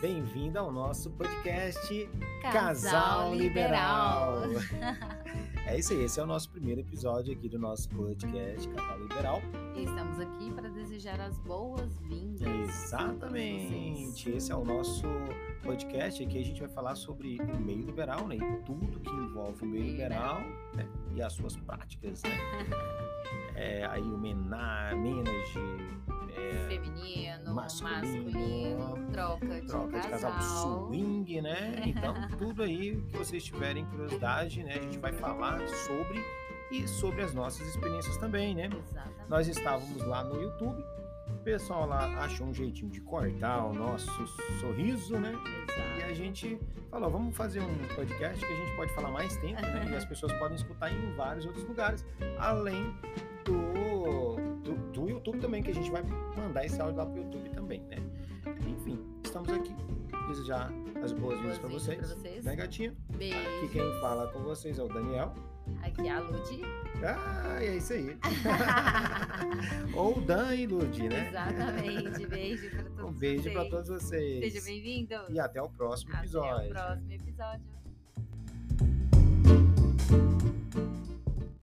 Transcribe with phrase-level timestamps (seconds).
[0.00, 2.08] bem-vindo ao nosso podcast
[2.40, 4.42] Casal, Casal Liberal.
[5.66, 9.42] é isso aí, esse é o nosso primeiro episódio aqui do nosso podcast Casal Liberal.
[9.74, 12.46] E estamos aqui para desejar as boas-vindas.
[12.68, 15.02] Exatamente, esse é o nosso
[15.64, 18.36] podcast aqui a gente vai falar sobre o meio liberal, né?
[18.36, 20.40] E tudo que envolve o meio Meio liberal,
[20.74, 20.88] né?
[21.14, 22.30] E as suas práticas, né?
[23.56, 25.58] é, aí o menar, menage,
[27.68, 30.86] masculino, masculino, troca de troca de casal, casal.
[30.88, 31.82] swing, né?
[31.86, 34.74] Então, tudo aí que vocês tiverem curiosidade, né?
[34.74, 36.24] A gente vai falar sobre
[36.70, 38.66] e sobre as nossas experiências também, né?
[38.66, 39.28] Exatamente.
[39.28, 40.82] Nós estávamos lá no YouTube,
[41.28, 44.26] o pessoal lá achou um jeitinho de cortar o nosso
[44.60, 45.32] sorriso, né?
[45.76, 46.14] E a Exato.
[46.14, 46.60] gente
[46.90, 49.88] falou, vamos fazer um podcast que a gente pode falar mais tempo, né?
[49.90, 52.04] E as pessoas podem escutar em vários outros lugares,
[52.38, 52.94] além
[53.44, 53.77] do,
[55.48, 56.02] também, que a gente vai
[56.36, 57.96] mandar esse áudio lá pro YouTube também, né?
[58.68, 59.74] Enfim, estamos aqui.
[60.28, 60.70] Desejar
[61.02, 61.96] as boas-vindas para vocês.
[61.98, 62.44] pra vocês.
[62.44, 62.94] Né, gatinha?
[63.16, 63.38] Beijo.
[63.38, 65.34] Aqui quem fala com vocês é o Daniel.
[65.82, 66.60] Aqui é a Ludi.
[67.02, 68.18] Ah, é isso aí.
[69.96, 71.28] Ou Dan e Ludi, né?
[71.28, 72.26] Exatamente.
[72.26, 74.52] Beijo para todos Um beijo para todos vocês.
[74.52, 75.14] Seja bem-vindo.
[75.30, 76.70] E até o próximo Até episódio.
[76.70, 77.87] o próximo episódio.